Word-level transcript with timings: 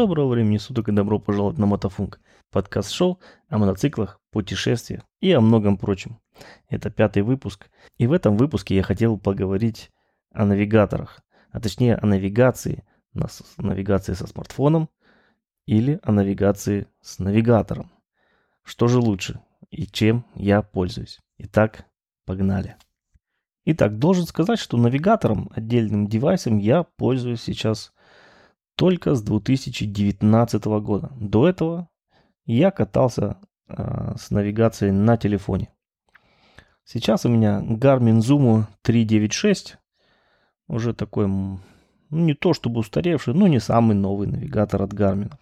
Доброго 0.00 0.28
времени 0.28 0.56
суток 0.56 0.88
и 0.88 0.92
добро 0.92 1.18
пожаловать 1.18 1.58
на 1.58 1.66
Мотофунк, 1.66 2.20
подкаст-шоу 2.52 3.20
о 3.50 3.58
мотоциклах, 3.58 4.18
путешествиях 4.30 5.02
и 5.20 5.30
о 5.30 5.42
многом 5.42 5.76
прочем. 5.76 6.18
Это 6.70 6.88
пятый 6.88 7.22
выпуск, 7.22 7.68
и 7.98 8.06
в 8.06 8.14
этом 8.14 8.38
выпуске 8.38 8.76
я 8.76 8.82
хотел 8.82 9.18
поговорить 9.18 9.90
о 10.32 10.46
навигаторах, 10.46 11.20
а 11.50 11.60
точнее 11.60 11.96
о 11.96 12.06
навигации, 12.06 12.82
навигации 13.58 14.14
со 14.14 14.26
смартфоном 14.26 14.88
или 15.66 16.00
о 16.02 16.12
навигации 16.12 16.86
с 17.02 17.18
навигатором. 17.18 17.92
Что 18.62 18.88
же 18.88 19.00
лучше 19.00 19.40
и 19.68 19.84
чем 19.84 20.24
я 20.34 20.62
пользуюсь? 20.62 21.20
Итак, 21.36 21.84
погнали. 22.24 22.76
Итак, 23.66 23.98
должен 23.98 24.24
сказать, 24.24 24.60
что 24.60 24.78
навигатором, 24.78 25.50
отдельным 25.54 26.06
девайсом 26.06 26.56
я 26.56 26.84
пользуюсь 26.84 27.42
сейчас 27.42 27.92
только 28.80 29.14
с 29.14 29.20
2019 29.20 30.64
года. 30.80 31.12
До 31.20 31.46
этого 31.46 31.90
я 32.46 32.70
катался 32.70 33.36
э, 33.68 34.14
с 34.18 34.30
навигацией 34.30 34.90
на 34.90 35.18
телефоне. 35.18 35.68
Сейчас 36.84 37.26
у 37.26 37.28
меня 37.28 37.60
Garmin 37.60 38.20
Zoom 38.20 38.64
396. 38.80 39.76
Уже 40.66 40.94
такой, 40.94 41.28
ну, 41.28 41.60
не 42.08 42.32
то 42.32 42.54
чтобы 42.54 42.80
устаревший, 42.80 43.34
но 43.34 43.48
не 43.48 43.60
самый 43.60 43.94
новый 43.94 44.28
навигатор 44.28 44.82
от 44.82 44.94
Garmin. 44.94 45.34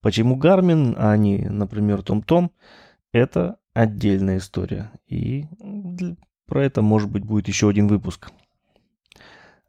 Почему 0.00 0.36
Garmin, 0.36 0.96
а 0.98 1.16
не, 1.16 1.48
например, 1.48 2.00
TomTom, 2.00 2.50
это 3.12 3.60
отдельная 3.72 4.38
история. 4.38 4.90
И 5.06 5.44
про 6.46 6.64
это, 6.64 6.82
может 6.82 7.08
быть, 7.08 7.22
будет 7.24 7.46
еще 7.46 7.68
один 7.68 7.86
выпуск. 7.86 8.32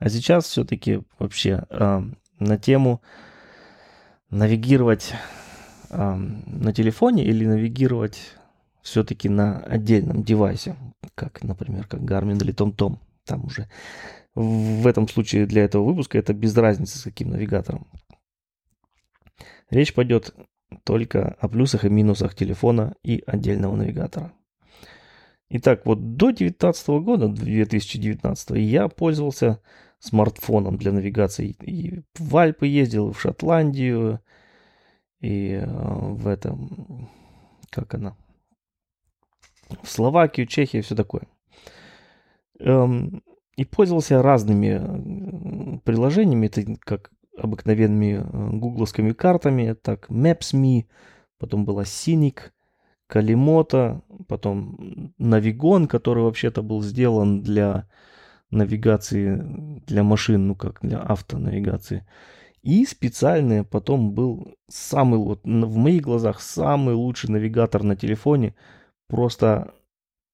А 0.02 0.10
сейчас 0.10 0.46
все-таки 0.46 1.04
вообще 1.20 1.64
э, 1.70 2.02
на 2.40 2.58
тему 2.58 3.04
навигировать 4.32 5.14
э, 5.92 6.16
на 6.16 6.74
телефоне 6.74 7.24
или 7.24 7.46
навигировать 7.46 8.20
все-таки 8.82 9.30
на 9.30 9.60
отдельном 9.60 10.24
девайсе, 10.24 10.76
как, 11.14 11.44
например, 11.44 11.86
как 11.86 12.02
Garmin 12.02 12.42
или 12.42 12.52
TomTom. 12.52 12.98
Там 13.26 13.46
уже 13.46 13.70
в 14.34 14.88
этом 14.88 15.08
случае 15.08 15.46
для 15.46 15.66
этого 15.66 15.84
выпуска 15.84 16.18
это 16.18 16.34
без 16.34 16.58
разницы 16.58 16.98
с 16.98 17.04
каким 17.04 17.30
навигатором. 17.30 17.86
Речь 19.70 19.94
пойдет 19.94 20.34
только 20.84 21.38
о 21.40 21.48
плюсах 21.48 21.86
и 21.86 21.90
минусах 21.90 22.34
телефона 22.34 22.96
и 23.04 23.22
отдельного 23.28 23.76
навигатора. 23.76 24.34
Итак, 25.50 25.86
вот 25.86 26.16
до 26.16 26.32
2019 26.32 26.88
года, 27.04 27.28
2019, 27.28 28.58
я 28.58 28.88
пользовался 28.88 29.62
смартфоном 30.02 30.78
для 30.78 30.92
навигации. 30.92 31.56
И 31.62 32.02
в 32.18 32.36
Альпы 32.36 32.68
ездил, 32.68 33.10
и 33.10 33.14
в 33.14 33.22
Шотландию, 33.22 34.20
и 35.20 35.52
э, 35.52 35.66
в 35.66 36.28
этом, 36.28 37.10
как 37.70 37.94
она, 37.94 38.18
в 39.84 39.88
Словакию, 39.88 40.48
Чехию, 40.48 40.84
все 40.84 40.96
такое. 40.96 41.28
Эм, 42.60 43.24
и 43.56 43.64
пользовался 43.64 44.22
разными 44.22 45.80
приложениями, 45.86 46.48
это 46.48 46.66
как 46.80 47.12
обыкновенными 47.38 48.24
э, 48.24 48.58
гугловскими 48.58 49.14
картами, 49.14 49.74
так 49.74 50.10
Maps.me, 50.10 50.86
потом 51.38 51.66
была 51.66 51.84
Cynic, 51.84 52.52
Калимота, 53.08 54.02
потом 54.28 55.14
Навигон, 55.18 55.88
который 55.88 56.24
вообще-то 56.24 56.64
был 56.64 56.82
сделан 56.82 57.42
для 57.42 57.88
навигации 58.52 59.82
для 59.88 60.04
машин, 60.04 60.48
ну 60.48 60.56
как 60.56 60.80
для 60.82 61.00
автонавигации. 61.00 62.06
И 62.62 62.86
специальный 62.86 63.64
потом 63.64 64.12
был 64.12 64.56
самый, 64.70 65.20
вот 65.20 65.44
в 65.44 65.76
моих 65.78 66.04
глазах, 66.04 66.42
самый 66.42 66.94
лучший 66.94 67.32
навигатор 67.32 67.82
на 67.82 67.96
телефоне. 67.96 68.54
Просто 69.08 69.74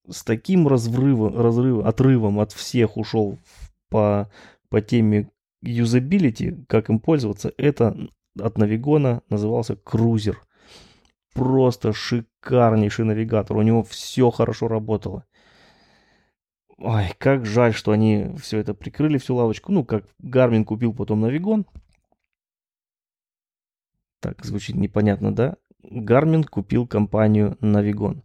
с 0.10 0.24
таким 0.24 0.68
разрывом, 0.68 1.40
разрывом, 1.40 1.88
отрывом 1.88 2.40
от 2.40 2.52
всех 2.52 2.98
ушел 2.98 3.40
по, 3.90 4.30
по 4.70 4.82
теме 4.82 5.30
юзабилити, 5.62 6.66
как 6.68 6.90
им 6.90 7.00
пользоваться. 7.00 7.54
Это 7.58 7.96
от 8.40 8.58
Navigon 8.58 9.14
а 9.14 9.22
назывался 9.30 9.76
Cruiser. 9.76 10.42
Просто 11.34 11.94
шикарнейший 11.94 13.06
навигатор. 13.06 13.58
У 13.58 13.62
него 13.62 13.84
все 13.84 14.32
хорошо 14.32 14.68
работало. 14.68 15.26
Ой, 16.78 17.12
как 17.18 17.46
жаль, 17.46 17.74
что 17.74 17.92
они 17.92 18.36
все 18.40 18.60
это 18.60 18.74
прикрыли, 18.74 19.18
всю 19.18 19.36
лавочку. 19.36 19.72
Ну, 19.72 19.84
как 19.84 20.06
Garmin 20.20 20.64
купил 20.64 20.94
потом 20.94 21.22
Navigon. 21.22 21.66
Так, 24.20 24.46
звучит 24.46 24.76
непонятно, 24.76 25.34
да? 25.34 25.58
Garmin 25.84 26.44
купил 26.44 26.88
компанию 26.88 27.58
Navigon. 27.62 28.24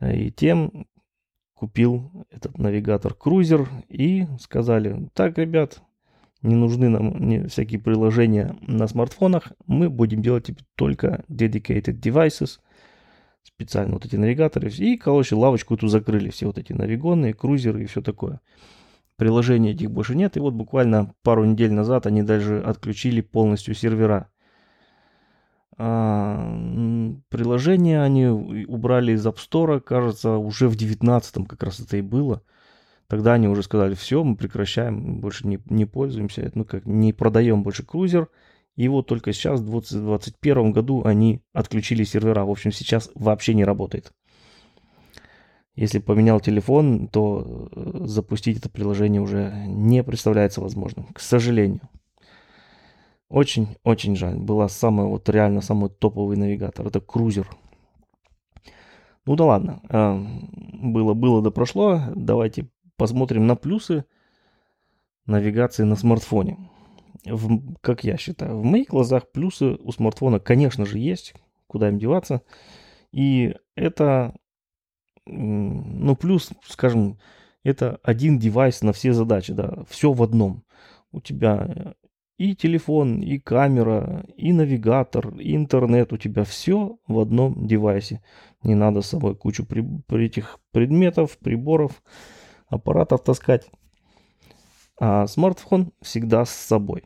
И 0.00 0.30
тем 0.30 0.86
купил 1.54 2.26
этот 2.30 2.58
навигатор 2.58 3.14
Cruiser 3.14 3.68
и 3.88 4.26
сказали, 4.40 5.08
так, 5.14 5.38
ребят, 5.38 5.82
не 6.42 6.54
нужны 6.54 6.88
нам 6.88 7.48
всякие 7.48 7.80
приложения 7.80 8.56
на 8.62 8.88
смартфонах, 8.88 9.52
мы 9.66 9.88
будем 9.88 10.22
делать 10.22 10.50
только 10.76 11.24
dedicated 11.28 12.00
devices– 12.00 12.60
специально 13.42 13.94
вот 13.94 14.04
эти 14.04 14.16
навигаторы. 14.16 14.70
И, 14.70 14.96
короче, 14.96 15.34
лавочку 15.34 15.74
эту 15.74 15.88
закрыли, 15.88 16.30
все 16.30 16.46
вот 16.46 16.58
эти 16.58 16.72
навигонные, 16.72 17.34
крузеры 17.34 17.82
и 17.82 17.86
все 17.86 18.02
такое. 18.02 18.40
Приложений 19.16 19.72
этих 19.72 19.90
больше 19.90 20.14
нет. 20.14 20.36
И 20.36 20.40
вот 20.40 20.54
буквально 20.54 21.14
пару 21.22 21.44
недель 21.44 21.72
назад 21.72 22.06
они 22.06 22.22
даже 22.22 22.60
отключили 22.60 23.20
полностью 23.20 23.74
сервера. 23.74 24.28
А, 25.78 27.20
приложение 27.28 28.02
они 28.02 28.26
убрали 28.26 29.12
из 29.12 29.26
App 29.26 29.36
Store, 29.36 29.80
кажется, 29.80 30.36
уже 30.36 30.68
в 30.68 30.76
19 30.76 31.48
как 31.48 31.62
раз 31.62 31.80
это 31.80 31.96
и 31.96 32.02
было. 32.02 32.42
Тогда 33.08 33.34
они 33.34 33.46
уже 33.48 33.62
сказали, 33.62 33.94
все, 33.94 34.24
мы 34.24 34.36
прекращаем, 34.36 35.20
больше 35.20 35.46
не, 35.46 35.58
не 35.66 35.84
пользуемся, 35.84 36.50
ну 36.54 36.64
как, 36.64 36.86
не 36.86 37.12
продаем 37.12 37.62
больше 37.62 37.84
крузер. 37.84 38.28
И 38.76 38.88
вот 38.88 39.06
только 39.06 39.32
сейчас, 39.32 39.60
в 39.60 39.66
2021 39.66 40.72
году, 40.72 41.02
они 41.04 41.42
отключили 41.52 42.04
сервера. 42.04 42.44
В 42.44 42.50
общем, 42.50 42.72
сейчас 42.72 43.10
вообще 43.14 43.54
не 43.54 43.64
работает. 43.64 44.12
Если 45.74 45.98
поменял 45.98 46.40
телефон, 46.40 47.08
то 47.08 47.68
э, 47.74 48.04
запустить 48.06 48.58
это 48.58 48.68
приложение 48.68 49.20
уже 49.20 49.52
не 49.66 50.02
представляется 50.02 50.60
возможным, 50.60 51.06
к 51.12 51.20
сожалению. 51.20 51.80
Очень-очень 53.28 54.16
жаль. 54.16 54.36
Была 54.36 54.68
самая, 54.68 55.06
вот 55.06 55.28
реально 55.28 55.62
самый 55.62 55.88
топовый 55.88 56.36
навигатор. 56.36 56.86
Это 56.86 57.00
крузер. 57.00 57.48
Ну 59.24 59.36
да 59.36 59.44
ладно. 59.44 59.80
Было, 60.82 61.14
было 61.14 61.40
да 61.40 61.50
прошло. 61.50 62.02
Давайте 62.14 62.68
посмотрим 62.96 63.46
на 63.46 63.56
плюсы 63.56 64.04
навигации 65.24 65.84
на 65.84 65.96
смартфоне 65.96 66.58
в, 67.24 67.76
как 67.80 68.04
я 68.04 68.16
считаю, 68.16 68.58
в 68.58 68.64
моих 68.64 68.88
глазах 68.88 69.30
плюсы 69.30 69.76
у 69.76 69.92
смартфона, 69.92 70.40
конечно 70.40 70.86
же, 70.86 70.98
есть, 70.98 71.34
куда 71.66 71.88
им 71.88 71.98
деваться. 71.98 72.42
И 73.12 73.54
это, 73.76 74.34
ну, 75.26 76.16
плюс, 76.16 76.50
скажем, 76.66 77.18
это 77.64 78.00
один 78.02 78.38
девайс 78.38 78.82
на 78.82 78.92
все 78.92 79.12
задачи, 79.12 79.52
да, 79.52 79.84
все 79.88 80.12
в 80.12 80.22
одном. 80.22 80.64
У 81.12 81.20
тебя 81.20 81.94
и 82.38 82.56
телефон, 82.56 83.20
и 83.20 83.38
камера, 83.38 84.24
и 84.36 84.52
навигатор, 84.52 85.36
и 85.38 85.54
интернет, 85.54 86.12
у 86.12 86.16
тебя 86.16 86.44
все 86.44 86.98
в 87.06 87.20
одном 87.20 87.66
девайсе. 87.66 88.22
Не 88.64 88.74
надо 88.74 89.02
с 89.02 89.08
собой 89.08 89.36
кучу 89.36 89.64
при, 89.64 89.86
при 90.06 90.26
этих 90.26 90.58
предметов, 90.72 91.38
приборов, 91.38 92.02
аппаратов 92.66 93.22
таскать. 93.22 93.70
А 94.98 95.26
смартфон 95.26 95.92
всегда 96.00 96.44
с 96.44 96.50
собой. 96.50 97.04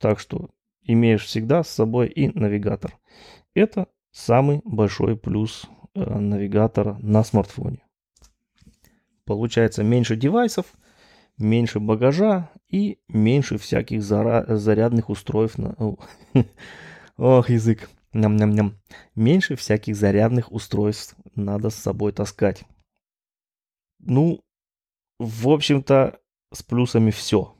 Так 0.00 0.18
что 0.18 0.48
имеешь 0.82 1.24
всегда 1.26 1.62
с 1.62 1.68
собой 1.68 2.08
и 2.08 2.36
навигатор. 2.36 2.98
Это 3.54 3.86
самый 4.10 4.62
большой 4.64 5.16
плюс 5.16 5.66
э, 5.94 6.00
навигатора 6.02 6.98
на 7.00 7.22
смартфоне. 7.22 7.84
Получается 9.26 9.84
меньше 9.84 10.16
девайсов, 10.16 10.66
меньше 11.36 11.80
багажа 11.80 12.50
и 12.68 12.98
меньше 13.08 13.58
всяких 13.58 14.02
зарядных 14.02 15.10
устройств. 15.10 15.58
На... 15.58 15.76
Ох, 17.16 17.50
язык. 17.50 17.90
Ням-ням-ням. 18.12 18.80
Меньше 19.14 19.54
всяких 19.54 19.94
зарядных 19.94 20.50
устройств 20.50 21.14
надо 21.34 21.70
с 21.70 21.76
собой 21.76 22.12
таскать. 22.12 22.64
Ну, 23.98 24.42
в 25.18 25.48
общем-то, 25.50 26.18
с 26.52 26.62
плюсами 26.62 27.10
все. 27.10 27.54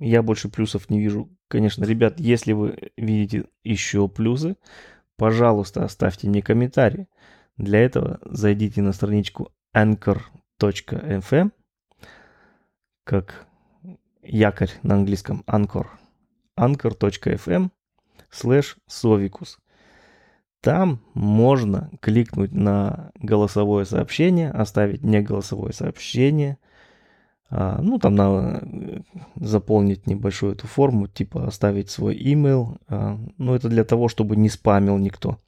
Я 0.00 0.22
больше 0.22 0.48
плюсов 0.48 0.88
не 0.88 0.98
вижу. 0.98 1.28
Конечно, 1.46 1.84
ребят, 1.84 2.18
если 2.18 2.52
вы 2.52 2.90
видите 2.96 3.44
еще 3.62 4.08
плюсы, 4.08 4.56
пожалуйста, 5.16 5.84
оставьте 5.84 6.26
мне 6.26 6.42
комментарий. 6.42 7.06
Для 7.58 7.80
этого 7.80 8.18
зайдите 8.24 8.80
на 8.80 8.92
страничку 8.92 9.52
anchor.fm, 9.76 11.52
как 13.04 13.46
якорь 14.22 14.70
на 14.82 14.94
английском 14.94 15.44
anchor, 15.46 15.86
anchor.fm 16.58 17.70
slash 18.32 18.76
совикус. 18.86 19.58
Там 20.62 21.02
можно 21.12 21.90
кликнуть 22.00 22.52
на 22.52 23.12
голосовое 23.16 23.84
сообщение, 23.84 24.50
оставить 24.50 25.02
не 25.02 25.20
голосовое 25.20 25.74
сообщение, 25.74 26.58
ну 27.50 27.98
там 27.98 28.14
на 28.14 28.62
заполнить 29.36 30.06
небольшую 30.06 30.52
эту 30.52 30.66
форму, 30.66 31.08
типа 31.08 31.46
оставить 31.46 31.90
свой 31.90 32.16
email. 32.16 32.78
А, 32.88 33.18
ну 33.38 33.54
это 33.54 33.68
для 33.68 33.84
того, 33.84 34.08
чтобы 34.08 34.36
не 34.36 34.48
спамил 34.48 34.98
никто. 34.98 35.38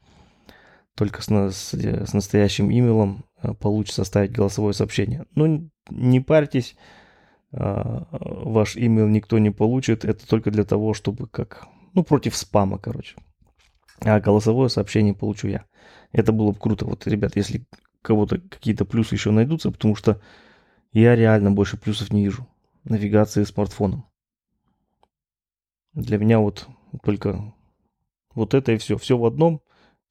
Только 0.96 1.22
с, 1.22 1.28
с, 1.28 1.74
с 1.74 2.12
настоящим 2.12 2.66
имейлом 2.66 3.24
а, 3.40 3.54
получится 3.54 4.02
оставить 4.02 4.32
голосовое 4.32 4.74
сообщение. 4.74 5.26
Ну 5.34 5.70
не 5.90 6.20
парьтесь, 6.20 6.76
а, 7.52 8.06
ваш 8.10 8.76
имейл 8.76 9.08
никто 9.08 9.38
не 9.38 9.50
получит. 9.50 10.04
Это 10.04 10.26
только 10.26 10.50
для 10.50 10.64
того, 10.64 10.94
чтобы 10.94 11.28
как, 11.28 11.66
ну 11.94 12.02
против 12.02 12.36
спама, 12.36 12.78
короче 12.78 13.16
а 14.04 14.20
голосовое 14.20 14.68
сообщение 14.68 15.14
получу 15.14 15.48
я. 15.48 15.64
Это 16.12 16.32
было 16.32 16.52
бы 16.52 16.58
круто. 16.58 16.84
Вот, 16.84 17.06
ребят, 17.06 17.36
если 17.36 17.64
кого-то 18.02 18.38
какие-то 18.38 18.84
плюсы 18.84 19.14
еще 19.14 19.30
найдутся, 19.30 19.70
потому 19.70 19.94
что 19.94 20.20
я 20.92 21.16
реально 21.16 21.50
больше 21.50 21.76
плюсов 21.76 22.12
не 22.12 22.24
вижу. 22.24 22.46
Навигации 22.84 23.44
смартфоном. 23.44 24.06
Для 25.94 26.18
меня 26.18 26.38
вот 26.38 26.68
только 27.02 27.54
вот 28.34 28.54
это 28.54 28.72
и 28.72 28.78
все. 28.78 28.96
Все 28.96 29.16
в 29.16 29.24
одном. 29.24 29.62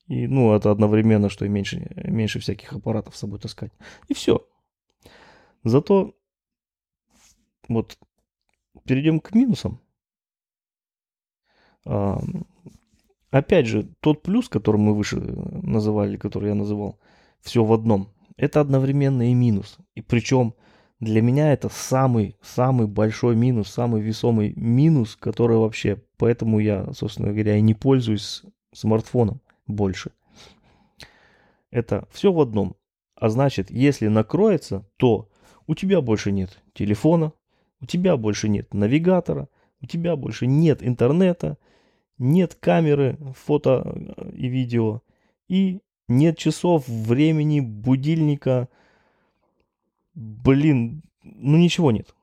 И, 0.08 0.28
ну, 0.28 0.54
это 0.54 0.72
одновременно, 0.72 1.30
что 1.30 1.46
и 1.46 1.50
меньше, 1.50 1.90
меньше 1.96 2.40
всяких 2.40 2.74
аппаратов 2.74 3.16
с 3.16 3.20
собой 3.20 3.40
таскать. 3.40 3.72
И 4.08 4.14
все. 4.14 4.46
Зато 5.64 6.16
вот 7.70 7.98
перейдем 8.84 9.20
к 9.20 9.34
минусам. 9.34 9.80
Опять 13.30 13.68
же, 13.68 13.84
тот 14.02 14.22
плюс, 14.22 14.50
который 14.50 14.78
мы 14.78 14.94
выше 14.94 15.18
называли, 15.20 16.18
который 16.18 16.50
я 16.50 16.56
называл, 16.56 17.00
все 17.40 17.64
в 17.64 17.72
одном, 17.72 18.14
это 18.36 18.60
одновременно 18.60 19.32
и 19.32 19.34
минус. 19.34 19.78
И 19.96 20.02
причем 20.02 20.54
для 21.02 21.22
меня 21.22 21.52
это 21.52 21.68
самый, 21.68 22.38
самый 22.42 22.88
большой 22.88 23.36
минус, 23.36 23.70
самый 23.70 24.02
весомый 24.02 24.54
минус, 24.56 25.18
который 25.20 25.58
вообще, 25.58 26.02
поэтому 26.18 26.60
я, 26.60 26.94
собственно 26.94 27.30
говоря, 27.30 27.58
и 27.58 27.62
не 27.62 27.74
пользуюсь 27.74 28.44
смартфоном 28.72 29.42
больше. 29.66 30.12
Это 31.72 32.08
все 32.12 32.32
в 32.32 32.40
одном. 32.40 32.76
А 33.16 33.30
значит, 33.30 33.72
если 33.72 34.08
накроется, 34.08 34.86
то 34.98 35.28
у 35.68 35.74
тебя 35.74 36.02
больше 36.02 36.32
нет 36.32 36.62
телефона, 36.74 37.34
у 37.82 37.86
тебя 37.88 38.16
больше 38.16 38.48
нет 38.48 38.74
навигатора, 38.74 39.50
у 39.82 39.88
тебя 39.88 40.16
больше 40.16 40.46
нет 40.46 40.84
интернета, 40.84 41.58
нет 42.20 42.56
камеры, 42.60 43.18
фото 43.36 44.16
и 44.34 44.48
видео, 44.48 45.02
и 45.48 45.80
нет 46.08 46.38
часов, 46.38 46.88
времени, 46.88 47.60
будильника. 47.60 48.70
Блин, 50.14 51.04
ну 51.24 51.58
ничего 51.58 51.92
нет. 51.92 52.14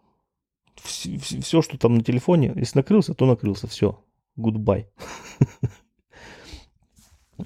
Все, 0.77 1.19
все, 1.19 1.63
что 1.63 1.79
там 1.79 1.97
на 1.97 2.03
телефоне, 2.03 2.53
если 2.57 2.79
накрылся, 2.79 3.15
то 3.15 3.27
накрылся. 3.27 3.67
Все. 3.67 4.03
Goodbye. 4.37 4.87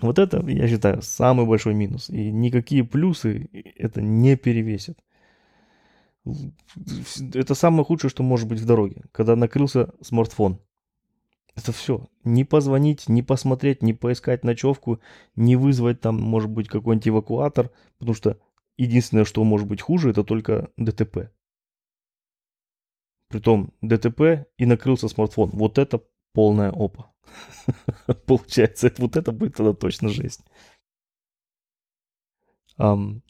Вот 0.01 0.19
это, 0.19 0.43
я 0.49 0.67
считаю, 0.69 1.03
самый 1.03 1.45
большой 1.45 1.75
минус. 1.75 2.09
И 2.09 2.31
никакие 2.33 2.83
плюсы 2.83 3.51
это 3.77 4.01
не 4.01 4.37
перевесят. 4.37 4.97
Это 7.35 7.55
самое 7.55 7.85
худшее, 7.85 8.11
что 8.11 8.23
может 8.23 8.49
быть 8.49 8.61
в 8.61 8.65
дороге, 8.65 9.03
когда 9.13 9.37
накрылся 9.37 9.93
смартфон. 10.01 10.59
Это 11.55 11.73
все. 11.73 12.09
Не 12.25 12.45
позвонить, 12.45 13.09
не 13.09 13.23
посмотреть, 13.23 13.83
не 13.83 13.93
поискать 13.93 14.45
ночевку, 14.45 15.01
не 15.37 15.57
вызвать 15.57 16.01
там, 16.01 16.19
может 16.19 16.51
быть, 16.51 16.69
какой-нибудь 16.69 17.09
эвакуатор, 17.09 17.71
потому 17.99 18.15
что 18.15 18.39
единственное, 18.83 19.25
что 19.25 19.45
может 19.45 19.67
быть 19.69 19.81
хуже, 19.81 20.11
это 20.11 20.25
только 20.25 20.71
ДТП. 20.77 21.31
Притом 23.29 23.73
ДТП 23.81 24.47
и 24.59 24.67
накрылся 24.67 25.09
смартфон. 25.09 25.51
Вот 25.51 25.79
это 25.79 26.03
полная 26.33 26.71
опа. 26.71 27.13
Получается, 28.27 28.93
вот 28.99 29.17
это 29.17 29.33
будет 29.33 29.57
тогда 29.57 29.73
точно 29.73 30.09
жесть. 30.09 30.43
Ну, 32.77 33.23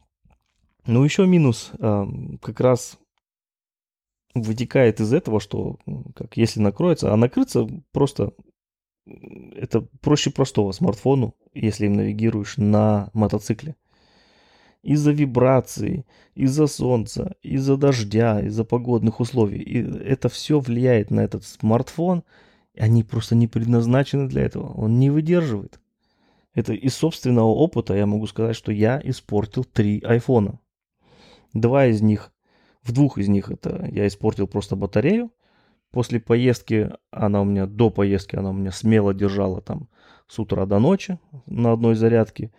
еще 0.87 1.27
минус. 1.27 1.71
Как 1.79 2.61
раз 2.61 2.99
вытекает 4.35 5.01
из 5.01 5.13
этого, 5.13 5.41
что 5.41 5.79
как 6.17 6.37
если 6.37 6.61
накроется, 6.61 7.13
а 7.13 7.17
накрыться 7.17 7.69
просто 7.93 8.33
это 9.07 9.83
проще 10.01 10.31
простого 10.31 10.73
смартфону, 10.73 11.35
если 11.53 11.87
им 11.87 11.95
навигируешь 11.95 12.57
на 12.57 13.11
мотоцикле. 13.13 13.77
Из-за 14.83 15.13
вибрации, 15.13 16.05
из-за 16.35 16.67
солнца, 16.67 17.37
из-за 17.43 17.77
дождя, 17.77 18.41
из-за 18.41 18.65
погодных 18.65 19.21
условий. 19.21 19.61
И 19.61 19.79
это 19.79 20.29
все 20.29 20.59
влияет 20.59 21.11
на 21.11 21.21
этот 21.21 21.45
смартфон. 21.45 22.25
Они 22.77 23.05
просто 23.05 23.35
не 23.35 23.47
предназначены 23.47 24.29
для 24.29 24.43
этого. 24.43 24.73
Он 24.73 24.99
не 24.99 25.11
выдерживает. 25.11 25.79
Это 26.55 26.73
из 26.75 26.95
собственного 26.95 27.47
опыта 27.47 27.95
я 27.95 28.07
могу 28.07 28.27
сказать, 28.27 28.57
что 28.57 28.73
я 28.73 29.01
испортил 29.03 29.65
три 29.65 30.01
айфона. 30.01 30.59
Два 31.55 31.87
из 31.87 32.03
них 32.03 32.33
в 32.83 32.93
двух 32.93 33.19
из 33.19 33.29
них 33.29 33.51
это 33.51 33.89
я 33.91 34.07
испортил 34.07 34.47
просто 34.47 34.77
батарею. 34.77 35.31
После 35.91 36.21
поездки 36.21 36.91
она 37.11 37.43
у 37.43 37.45
меня, 37.45 37.67
до 37.67 37.91
поездки 37.91 38.37
она 38.37 38.51
у 38.51 38.55
меня 38.55 38.73
смело 38.73 39.15
держала 39.15 39.61
там 39.61 39.89
с 40.27 40.39
утра 40.39 40.67
до 40.67 40.79
ночи 40.79 41.19
на 41.47 41.73
одной 41.73 41.95
зарядке. 41.95 42.51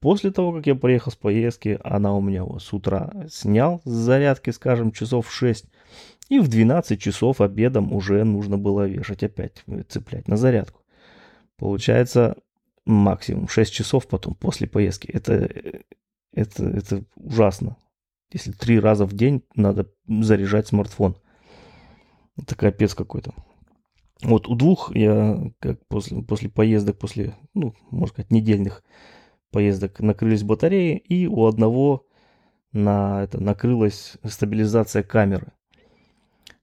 После 0.00 0.30
того, 0.30 0.52
как 0.52 0.66
я 0.66 0.74
приехал 0.74 1.10
с 1.10 1.16
поездки, 1.16 1.78
она 1.82 2.14
у 2.14 2.20
меня 2.20 2.44
с 2.58 2.72
утра 2.72 3.12
снял 3.30 3.80
с 3.84 3.90
зарядки, 3.90 4.50
скажем, 4.50 4.92
часов 4.92 5.28
в 5.28 5.32
6. 5.32 5.64
И 6.28 6.38
в 6.38 6.48
12 6.48 7.00
часов 7.00 7.40
обедом 7.40 7.92
уже 7.92 8.22
нужно 8.24 8.58
было 8.58 8.86
вешать 8.86 9.22
опять, 9.22 9.64
цеплять 9.88 10.28
на 10.28 10.36
зарядку. 10.36 10.82
Получается 11.56 12.36
максимум 12.84 13.48
6 13.48 13.72
часов 13.72 14.06
потом 14.06 14.34
после 14.34 14.66
поездки. 14.66 15.08
Это, 15.08 15.48
это, 16.32 16.64
это 16.64 17.04
ужасно 17.16 17.76
если 18.32 18.52
три 18.52 18.78
раза 18.78 19.06
в 19.06 19.12
день 19.12 19.42
надо 19.54 19.90
заряжать 20.06 20.68
смартфон. 20.68 21.16
Это 22.36 22.54
капец 22.54 22.94
какой-то. 22.94 23.32
Вот 24.22 24.48
у 24.48 24.54
двух 24.54 24.94
я 24.94 25.50
как 25.58 25.78
после, 25.88 26.22
после 26.22 26.48
поездок, 26.48 26.98
после, 26.98 27.34
ну, 27.54 27.74
можно 27.90 28.08
сказать, 28.08 28.30
недельных 28.30 28.82
поездок 29.56 30.00
накрылись 30.00 30.42
батареи, 30.42 30.98
и 30.98 31.26
у 31.26 31.46
одного 31.46 32.04
на 32.72 33.22
это 33.22 33.42
накрылась 33.42 34.18
стабилизация 34.22 35.02
камеры. 35.02 35.50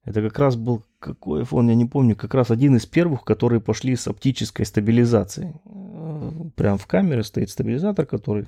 Это 0.06 0.22
как 0.22 0.38
раз 0.38 0.56
был 0.56 0.84
какой 1.00 1.42
iPhone, 1.42 1.70
я 1.70 1.74
не 1.74 1.86
помню, 1.86 2.16
как 2.16 2.36
раз 2.36 2.52
один 2.52 2.76
из 2.76 2.86
первых, 2.86 3.24
которые 3.24 3.62
пошли 3.62 3.96
с 3.96 4.08
оптической 4.08 4.64
стабилизацией. 4.64 5.56
Э, 5.66 6.32
прям 6.56 6.78
в 6.78 6.86
камере 6.86 7.24
стоит 7.24 7.50
стабилизатор, 7.50 8.06
который 8.06 8.46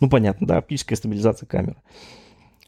ну, 0.00 0.08
понятно, 0.08 0.46
да, 0.46 0.56
оптическая 0.56 0.96
стабилизация 0.96 1.46
камеры. 1.46 1.76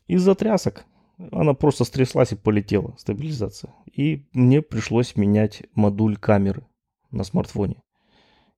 Из-за 0.07 0.35
трясок 0.35 0.85
она 1.31 1.55
просто 1.55 1.85
стряслась 1.85 2.33
и 2.33 2.37
полетела, 2.37 2.95
стабилизация. 2.99 3.73
И 3.91 4.27
мне 4.35 4.61
пришлось 4.61 5.17
менять 5.17 5.63
модуль 5.75 6.19
камеры 6.19 6.67
на 7.11 7.25
смартфоне. 7.25 7.83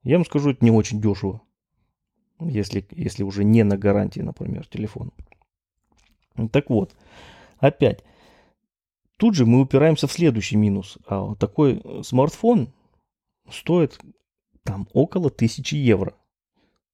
Я 0.03 0.17
вам 0.17 0.27
скажу, 0.27 0.51
это 0.51 0.65
не 0.65 0.73
очень 0.73 1.01
дешево. 1.01 1.41
Если, 2.41 2.87
если 2.91 3.23
уже 3.23 3.45
не 3.45 3.63
на 3.63 3.77
гарантии, 3.77 4.21
например, 4.21 4.67
телефон. 4.67 5.13
Так 6.51 6.69
вот, 6.71 6.95
опять. 7.59 8.05
Тут 9.17 9.37
же 9.37 9.47
мы 9.47 9.61
упираемся 9.61 10.07
в 10.07 10.13
следующий 10.13 10.57
минус. 10.57 10.99
А 11.07 11.35
такой 11.37 11.83
смартфон 12.03 12.73
стоит 13.49 14.01
там 14.65 14.89
около 14.93 15.29
1000 15.29 15.77
евро 15.77 16.15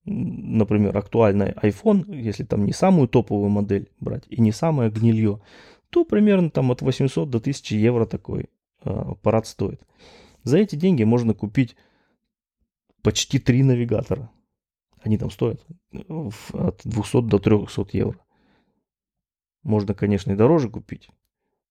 например, 0.05 0.97
актуальный 0.97 1.51
iPhone, 1.51 2.13
если 2.15 2.43
там 2.43 2.65
не 2.65 2.73
самую 2.73 3.07
топовую 3.07 3.49
модель 3.49 3.89
брать 3.99 4.23
и 4.29 4.41
не 4.41 4.51
самое 4.51 4.89
гнилье, 4.89 5.41
то 5.89 6.05
примерно 6.05 6.49
там 6.49 6.71
от 6.71 6.81
800 6.81 7.29
до 7.29 7.37
1000 7.37 7.75
евро 7.75 8.05
такой 8.05 8.49
э, 8.83 8.89
аппарат 8.89 9.45
стоит. 9.47 9.81
За 10.43 10.57
эти 10.57 10.75
деньги 10.75 11.03
можно 11.03 11.33
купить 11.33 11.75
почти 13.03 13.39
три 13.39 13.63
навигатора. 13.63 14.29
Они 15.01 15.17
там 15.17 15.31
стоят 15.31 15.65
от 15.91 16.81
200 16.83 17.21
до 17.21 17.39
300 17.39 17.85
евро. 17.93 18.19
Можно, 19.63 19.93
конечно, 19.93 20.31
и 20.31 20.35
дороже 20.35 20.69
купить. 20.69 21.09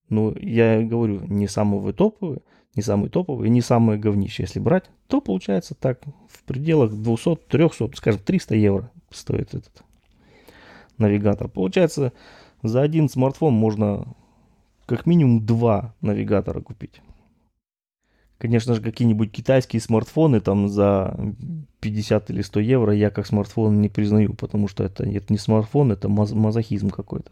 Но 0.09 0.35
я 0.39 0.83
говорю, 0.83 1.21
не 1.27 1.47
самые 1.47 1.93
топовые, 1.93 2.41
не 2.75 2.83
самый 2.83 3.09
топовый 3.09 3.49
и 3.49 3.51
не 3.51 3.61
самое 3.61 3.99
говнище. 3.99 4.43
Если 4.43 4.59
брать, 4.59 4.91
то 5.07 5.21
получается 5.21 5.75
так, 5.75 6.03
в 6.29 6.43
пределах 6.45 6.93
200-300, 6.93 7.95
скажем, 7.97 8.21
300 8.21 8.55
евро 8.57 8.93
стоит 9.11 9.55
этот 9.55 9.83
навигатор. 10.99 11.49
Получается, 11.49 12.13
за 12.63 12.83
один 12.83 13.09
смартфон 13.09 13.55
можно 13.55 14.15
как 14.87 15.07
минимум 15.07 15.47
два 15.47 15.95
навигатора 16.01 16.61
купить. 16.61 17.01
Конечно 18.41 18.75
же, 18.75 18.81
какие-нибудь 18.81 19.31
китайские 19.31 19.83
смартфоны 19.83 20.41
там 20.41 20.71
за 20.71 21.15
50 21.81 22.31
или 22.31 22.41
100 22.41 22.61
евро 22.61 22.95
я 22.95 23.11
как 23.11 23.27
смартфон 23.27 23.83
не 23.83 23.91
признаю, 23.91 24.33
потому 24.33 24.67
что 24.67 24.83
это, 24.83 25.05
это 25.05 25.31
не 25.31 25.39
смартфон, 25.39 25.93
это 25.93 26.09
маз- 26.09 26.33
мазохизм 26.33 26.89
какой-то. 26.89 27.31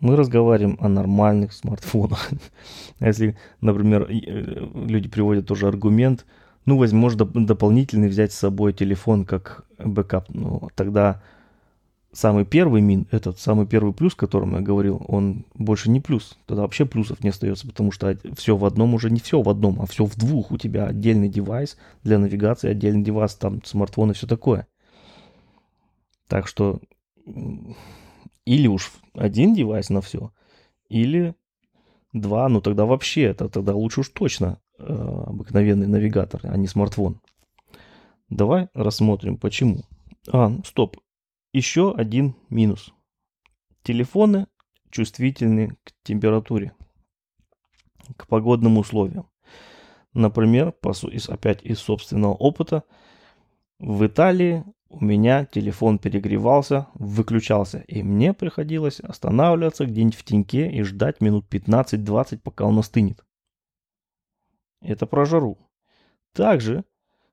Мы 0.00 0.16
разговариваем 0.16 0.76
о 0.80 0.88
нормальных 0.88 1.52
смартфонах. 1.52 2.28
А 2.98 3.06
если, 3.06 3.36
например, 3.60 4.08
э, 4.10 4.66
люди 4.74 5.08
приводят 5.08 5.46
тоже 5.46 5.68
аргумент, 5.68 6.26
ну, 6.66 6.76
возможно, 6.76 7.22
доп- 7.22 7.44
дополнительный 7.44 8.08
взять 8.08 8.32
с 8.32 8.38
собой 8.38 8.72
телефон 8.72 9.24
как 9.24 9.64
backup, 9.78 10.28
ну, 10.30 10.70
тогда 10.74 11.22
самый 12.12 12.44
первый 12.44 12.80
мин, 12.80 13.06
этот 13.10 13.38
самый 13.38 13.66
первый 13.66 13.92
плюс, 13.92 14.14
о 14.14 14.16
котором 14.16 14.54
я 14.54 14.60
говорил, 14.60 15.04
он 15.08 15.44
больше 15.54 15.90
не 15.90 16.00
плюс. 16.00 16.38
Тогда 16.46 16.62
вообще 16.62 16.86
плюсов 16.86 17.22
не 17.22 17.30
остается, 17.30 17.66
потому 17.66 17.92
что 17.92 18.16
все 18.36 18.56
в 18.56 18.64
одном 18.64 18.94
уже 18.94 19.10
не 19.10 19.20
все 19.20 19.40
в 19.40 19.48
одном, 19.48 19.80
а 19.80 19.86
все 19.86 20.04
в 20.04 20.16
двух. 20.16 20.50
У 20.50 20.58
тебя 20.58 20.86
отдельный 20.86 21.28
девайс 21.28 21.76
для 22.02 22.18
навигации, 22.18 22.70
отдельный 22.70 23.02
девайс, 23.02 23.34
там 23.34 23.62
смартфон 23.64 24.10
и 24.10 24.14
все 24.14 24.26
такое. 24.26 24.66
Так 26.28 26.46
что 26.46 26.80
или 28.44 28.66
уж 28.66 28.92
один 29.14 29.54
девайс 29.54 29.90
на 29.90 30.00
все, 30.00 30.32
или 30.88 31.34
два, 32.12 32.48
ну 32.48 32.60
тогда 32.60 32.86
вообще, 32.86 33.22
это 33.22 33.48
тогда 33.48 33.74
лучше 33.74 34.00
уж 34.00 34.08
точно 34.08 34.60
э, 34.78 34.84
обыкновенный 35.26 35.86
навигатор, 35.86 36.40
а 36.44 36.56
не 36.56 36.66
смартфон. 36.66 37.20
Давай 38.28 38.68
рассмотрим, 38.74 39.36
почему. 39.36 39.80
А, 40.32 40.52
стоп, 40.64 40.98
еще 41.52 41.94
один 41.94 42.34
минус. 42.48 42.92
Телефоны 43.82 44.46
чувствительны 44.90 45.76
к 45.84 45.92
температуре, 46.02 46.72
к 48.16 48.26
погодным 48.26 48.78
условиям. 48.78 49.28
Например, 50.12 50.74
опять 51.28 51.62
из 51.62 51.78
собственного 51.78 52.34
опыта, 52.34 52.84
в 53.78 54.06
Италии 54.06 54.64
у 54.88 55.04
меня 55.04 55.44
телефон 55.44 55.98
перегревался, 55.98 56.88
выключался, 56.94 57.78
и 57.86 58.02
мне 58.02 58.34
приходилось 58.34 58.98
останавливаться 59.00 59.86
где-нибудь 59.86 60.16
в 60.16 60.24
теньке 60.24 60.68
и 60.68 60.82
ждать 60.82 61.20
минут 61.20 61.46
15-20, 61.48 62.38
пока 62.38 62.64
он 62.64 62.78
остынет. 62.78 63.24
Это 64.82 65.06
про 65.06 65.24
жару. 65.24 65.58
Также 66.32 66.84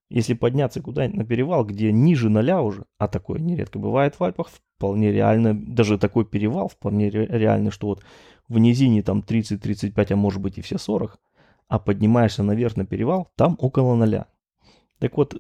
если 0.10 0.34
подняться 0.34 0.82
куда-нибудь 0.82 1.18
на 1.18 1.26
перевал, 1.26 1.66
где 1.66 1.92
ниже 1.92 2.30
ноля 2.30 2.62
уже, 2.62 2.86
а 2.98 3.08
такое 3.08 3.40
нередко 3.40 3.80
бывает 3.80 4.20
в 4.20 4.24
Альпах, 4.24 4.50
вполне 4.50 5.12
реально, 5.12 5.54
даже 5.54 5.98
такой 5.98 6.26
перевал 6.26 6.70
вполне 6.70 7.10
реально, 7.10 7.72
что 7.72 7.88
вот 7.88 8.04
в 8.48 8.58
низине 8.58 9.04
там 9.04 9.20
30-35, 9.20 10.14
а 10.14 10.16
может 10.16 10.42
быть 10.42 10.58
и 10.58 10.62
все 10.62 10.78
40, 10.78 11.20
а 11.68 11.80
поднимаешься 11.80 12.44
наверх 12.44 12.78
на 12.78 12.86
перевал, 12.86 13.30
там 13.36 13.58
около 13.60 13.96
ноля. 13.96 14.28
Так 15.00 15.18
вот, 15.18 15.36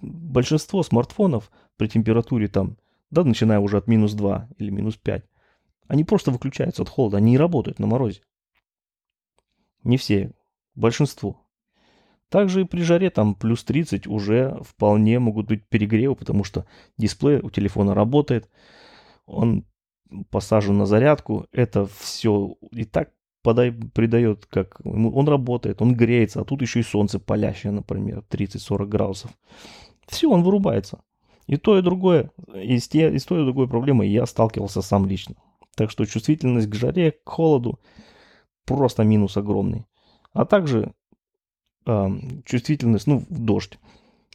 большинство 0.00 0.82
смартфонов 0.82 1.50
при 1.76 1.86
температуре 1.86 2.48
там, 2.48 2.76
да, 3.10 3.24
начиная 3.24 3.60
уже 3.60 3.78
от 3.78 3.86
минус 3.86 4.14
2 4.14 4.48
или 4.58 4.70
минус 4.70 4.96
5, 4.96 5.24
они 5.86 6.04
просто 6.04 6.30
выключаются 6.30 6.82
от 6.82 6.88
холода, 6.88 7.18
они 7.18 7.32
не 7.32 7.38
работают 7.38 7.78
на 7.78 7.86
морозе. 7.86 8.22
Не 9.84 9.96
все, 9.96 10.32
большинство. 10.74 11.47
Также 12.30 12.62
и 12.62 12.64
при 12.64 12.82
жаре 12.82 13.10
там 13.10 13.34
плюс 13.34 13.64
30 13.64 14.06
уже 14.06 14.58
вполне 14.62 15.18
могут 15.18 15.46
быть 15.46 15.66
перегревы, 15.68 16.14
потому 16.14 16.44
что 16.44 16.66
дисплей 16.98 17.40
у 17.40 17.50
телефона 17.50 17.94
работает, 17.94 18.50
он 19.26 19.64
посажен 20.30 20.76
на 20.76 20.86
зарядку, 20.86 21.46
это 21.52 21.86
все 21.86 22.56
и 22.72 22.84
так 22.84 23.10
подай, 23.42 23.72
придает, 23.72 24.46
как 24.46 24.80
он 24.84 25.26
работает, 25.26 25.80
он 25.80 25.94
греется, 25.94 26.40
а 26.40 26.44
тут 26.44 26.60
еще 26.60 26.80
и 26.80 26.82
солнце 26.82 27.18
палящее, 27.18 27.72
например, 27.72 28.22
30-40 28.28 28.86
градусов. 28.86 29.30
Все, 30.06 30.28
он 30.28 30.42
вырубается. 30.42 31.00
И 31.46 31.56
то, 31.56 31.78
и 31.78 31.82
другое, 31.82 32.30
и 32.54 32.78
с, 32.78 32.88
те, 32.88 33.10
и 33.10 33.18
с 33.18 33.24
той, 33.24 33.40
и 33.40 33.44
другой 33.44 33.68
проблемой 33.68 34.08
я 34.10 34.26
сталкивался 34.26 34.82
сам 34.82 35.06
лично. 35.06 35.36
Так 35.76 35.90
что 35.90 36.04
чувствительность 36.04 36.68
к 36.68 36.74
жаре, 36.74 37.12
к 37.12 37.26
холоду 37.26 37.80
просто 38.66 39.02
минус 39.02 39.38
огромный. 39.38 39.86
А 40.34 40.44
также 40.44 40.92
чувствительность, 42.44 43.06
ну, 43.06 43.24
в 43.28 43.38
дождь. 43.38 43.78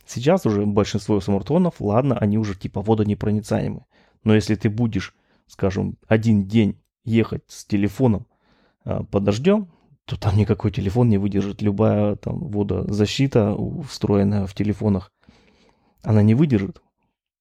Сейчас 0.05 0.45
уже 0.45 0.65
большинство 0.65 1.19
смартфонов, 1.21 1.75
ладно, 1.79 2.17
они 2.17 2.37
уже 2.37 2.55
типа 2.55 2.81
водонепроницаемы. 2.81 3.85
Но 4.23 4.35
если 4.35 4.55
ты 4.55 4.69
будешь, 4.69 5.15
скажем, 5.47 5.97
один 6.07 6.47
день 6.47 6.77
ехать 7.05 7.43
с 7.47 7.65
телефоном 7.65 8.27
э, 8.85 9.01
под 9.09 9.23
дождем, 9.23 9.69
то 10.05 10.19
там 10.19 10.37
никакой 10.37 10.71
телефон 10.71 11.09
не 11.09 11.17
выдержит. 11.17 11.61
Любая 11.61 12.15
там 12.15 12.39
водозащита, 12.49 13.55
встроенная 13.87 14.45
в 14.45 14.53
телефонах, 14.53 15.11
она 16.01 16.21
не 16.21 16.35
выдержит 16.35 16.81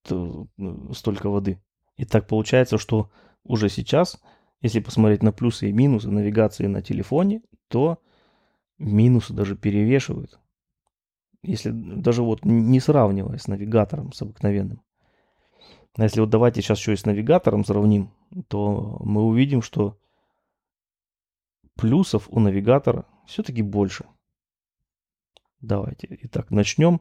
ну, 0.09 0.49
столько 0.95 1.29
воды. 1.29 1.61
И 1.97 2.05
так 2.05 2.27
получается, 2.27 2.79
что 2.79 3.11
уже 3.45 3.69
сейчас, 3.69 4.21
если 4.61 4.81
посмотреть 4.81 5.23
на 5.23 5.33
плюсы 5.33 5.69
и 5.69 5.73
минусы 5.73 6.09
навигации 6.09 6.67
на 6.67 6.83
телефоне, 6.83 7.43
то 7.69 7.99
минусы 8.83 9.33
даже 9.33 9.57
перевешивают. 9.57 10.39
Если 11.43 11.71
даже 11.71 12.23
вот 12.23 12.45
не 12.45 12.81
сравнивая 12.81 13.39
с 13.39 13.49
навигатором, 13.49 14.13
с 14.13 14.23
обыкновенным. 14.23 14.81
А 15.97 16.05
если 16.05 16.21
вот 16.21 16.31
давайте 16.31 16.63
сейчас 16.63 16.79
еще 16.79 16.93
и 16.95 16.97
с 16.97 17.05
навигатором 17.05 17.65
сравним, 17.65 18.11
то 18.49 18.99
мы 19.05 19.23
увидим, 19.23 19.61
что 19.61 19.99
плюсов 21.75 22.29
у 22.31 22.41
навигатора 22.41 23.07
все-таки 23.27 23.63
больше. 23.63 24.07
Давайте. 25.61 26.09
Итак, 26.23 26.51
начнем 26.51 27.01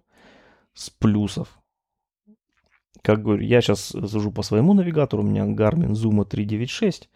с 0.73 0.89
плюсов. 0.89 1.59
Как 3.01 3.23
говорю, 3.23 3.43
я 3.43 3.61
сейчас 3.61 3.81
сажу 3.81 4.31
по 4.31 4.43
своему 4.43 4.73
навигатору, 4.73 5.23
у 5.23 5.25
меня 5.25 5.45
Garmin 5.45 5.91
Zuma 5.91 6.25
396. 6.25 7.09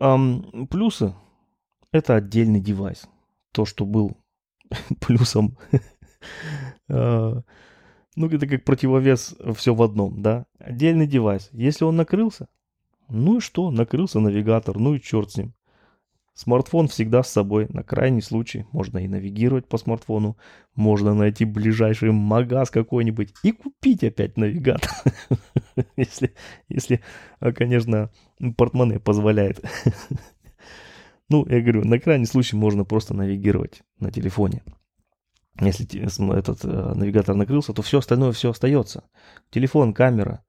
Um, 0.00 0.66
плюсы 0.66 1.14
это 1.96 2.16
отдельный 2.16 2.60
девайс. 2.60 3.08
То, 3.52 3.64
что 3.64 3.84
был 3.84 4.16
плюсом, 5.00 5.56
а, 6.88 7.42
ну, 8.16 8.26
это 8.28 8.46
как 8.46 8.64
противовес 8.64 9.36
все 9.54 9.74
в 9.74 9.82
одном, 9.82 10.22
да. 10.22 10.46
Отдельный 10.58 11.06
девайс. 11.06 11.50
Если 11.52 11.84
он 11.84 11.96
накрылся, 11.96 12.48
ну 13.08 13.38
и 13.38 13.40
что, 13.40 13.70
накрылся 13.70 14.20
навигатор, 14.20 14.78
ну 14.78 14.94
и 14.94 15.00
черт 15.00 15.30
с 15.32 15.36
ним. 15.36 15.54
Смартфон 16.36 16.88
всегда 16.88 17.22
с 17.22 17.32
собой, 17.32 17.66
на 17.70 17.82
крайний 17.82 18.20
случай. 18.20 18.66
Можно 18.70 18.98
и 18.98 19.08
навигировать 19.08 19.66
по 19.66 19.78
смартфону, 19.78 20.36
можно 20.74 21.14
найти 21.14 21.46
ближайший 21.46 22.12
магаз 22.12 22.70
какой-нибудь 22.70 23.32
и 23.42 23.52
купить 23.52 24.04
опять 24.04 24.36
навигатор. 24.36 24.90
если, 25.96 26.34
если, 26.68 27.00
а, 27.40 27.52
конечно, 27.52 28.10
портмоне 28.56 29.00
позволяет. 29.00 29.64
Ну, 31.28 31.44
я 31.46 31.60
говорю, 31.60 31.84
на 31.84 31.98
крайний 31.98 32.26
случай 32.26 32.56
можно 32.56 32.84
просто 32.84 33.14
навигировать 33.14 33.82
на 33.98 34.10
телефоне. 34.12 34.62
Если 35.60 35.86
этот 36.38 36.64
э, 36.64 36.68
навигатор 36.68 37.34
накрылся, 37.34 37.72
то 37.72 37.82
все 37.82 37.98
остальное 37.98 38.32
все 38.32 38.50
остается. 38.50 39.04
Телефон, 39.50 39.94
камера, 39.94 40.44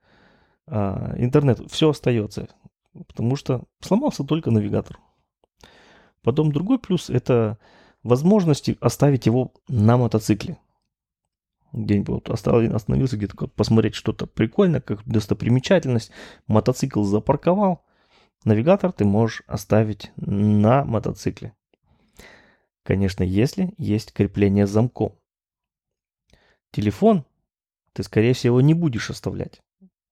э, 0.67 1.15
интернет, 1.17 1.62
все 1.72 1.89
остается. 1.89 2.50
Потому 3.07 3.36
что 3.36 3.63
сломался 3.79 4.24
только 4.24 4.51
навигатор. 4.51 5.00
Потом 6.24 6.51
другой 6.51 6.77
плюс 6.77 7.10
это 7.10 7.57
возможности 8.03 8.77
оставить 8.81 9.25
его 9.25 9.53
на 9.67 9.98
мотоцикле. 9.98 10.57
Где-нибудь 11.74 12.27
остановился 12.27 13.17
где-то 13.17 13.48
посмотреть 13.48 13.96
что-то 13.96 14.25
прикольное, 14.25 14.81
как 14.81 15.03
достопримечательность. 15.05 16.12
Мотоцикл 16.48 17.03
запарковал, 17.03 17.86
Навигатор 18.48 18.94
ты 18.94 19.04
можешь 19.04 19.44
оставить 19.46 20.13
на 20.16 20.86
мотоцикле. 20.86 21.54
Конечно, 22.84 23.24
если 23.24 23.74
есть 23.77 24.13
крепление 24.13 24.66
с 24.66 24.70
замком. 24.70 25.20
Телефон 26.72 27.25
ты, 27.92 28.04
скорее 28.04 28.32
всего, 28.32 28.62
не 28.62 28.74
будешь 28.74 29.10
оставлять. 29.10 29.62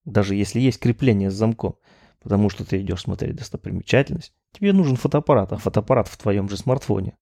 Даже 0.04 0.36
если 0.36 0.60
есть 0.60 0.82
крепление 0.82 1.32
с 1.32 1.34
замком. 1.34 1.78
Потому 2.20 2.50
что 2.50 2.66
ты 2.66 2.82
идешь 2.82 3.04
смотреть 3.04 3.38
достопримечательность. 3.38 4.34
Тебе 4.52 4.74
нужен 4.74 4.98
фотоаппарат, 4.98 5.54
а 5.54 5.58
фотоаппарат 5.58 6.10
в 6.10 6.18
твоем 6.18 6.50
же 6.50 6.58
смартфоне. 6.58 7.16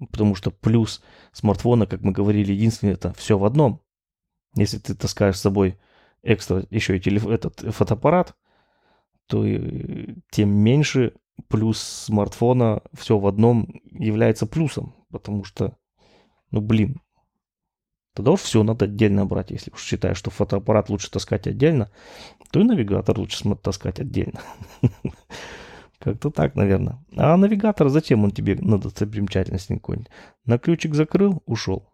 Потому 0.00 0.34
что 0.34 0.50
плюс 0.50 1.00
смартфона, 1.30 1.86
как 1.86 2.00
мы 2.00 2.10
говорили, 2.10 2.52
единственное, 2.52 2.94
это 2.94 3.12
все 3.12 3.38
в 3.38 3.44
одном. 3.44 3.80
Если 4.56 4.78
ты 4.78 4.96
таскаешь 4.96 5.36
с 5.36 5.42
собой 5.42 5.78
экстра 6.24 6.66
еще 6.70 6.96
и 6.96 7.00
телеф- 7.00 7.28
этот 7.28 7.60
фотоаппарат, 7.72 8.34
то 9.30 9.46
тем 10.32 10.50
меньше 10.50 11.14
плюс 11.48 11.80
смартфона 11.80 12.82
все 12.92 13.16
в 13.16 13.26
одном 13.26 13.68
является 13.92 14.46
плюсом. 14.46 14.94
Потому 15.10 15.44
что, 15.44 15.76
ну 16.50 16.60
блин, 16.60 17.00
тогда 18.14 18.32
уж 18.32 18.40
все 18.40 18.64
надо 18.64 18.86
отдельно 18.86 19.24
брать. 19.24 19.52
Если 19.52 19.70
уж 19.70 19.82
считаешь, 19.82 20.16
что 20.16 20.30
фотоаппарат 20.30 20.90
лучше 20.90 21.10
таскать 21.10 21.46
отдельно, 21.46 21.92
то 22.50 22.60
и 22.60 22.64
навигатор 22.64 23.16
лучше 23.18 23.54
таскать 23.54 24.00
отдельно. 24.00 24.40
Как-то 26.00 26.30
так, 26.30 26.56
наверное. 26.56 27.04
А 27.16 27.36
навигатор, 27.36 27.88
зачем 27.88 28.24
он 28.24 28.32
тебе 28.32 28.56
надо 28.56 28.84
достопримечательности 28.84 29.74
какой-нибудь? 29.74 30.10
На 30.44 30.58
ключик 30.58 30.94
закрыл, 30.94 31.42
ушел. 31.46 31.88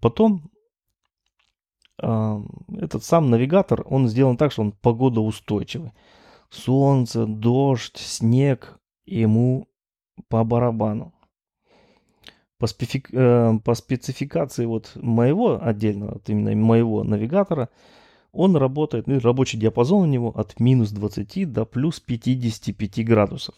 Потом 0.00 0.50
этот 1.98 3.04
сам 3.04 3.30
навигатор, 3.30 3.84
он 3.86 4.08
сделан 4.08 4.36
так, 4.36 4.52
что 4.52 4.62
он 4.62 4.72
погодоустойчивый. 4.72 5.92
Солнце, 6.50 7.26
дождь, 7.26 7.98
снег, 7.98 8.78
ему 9.04 9.68
по 10.28 10.44
барабану. 10.44 11.12
По, 12.58 12.66
специфик, 12.66 13.08
э, 13.12 13.58
по 13.64 13.74
спецификации 13.74 14.64
вот 14.64 14.92
моего 14.96 15.62
отдельного, 15.62 16.14
вот 16.14 16.28
именно 16.28 16.54
моего 16.56 17.04
навигатора, 17.04 17.68
он 18.32 18.56
работает, 18.56 19.06
ну, 19.06 19.18
рабочий 19.20 19.58
диапазон 19.58 20.02
у 20.02 20.06
него 20.06 20.30
от 20.30 20.58
минус 20.58 20.90
20 20.90 21.52
до 21.52 21.64
плюс 21.64 22.00
55 22.00 23.04
градусов. 23.04 23.54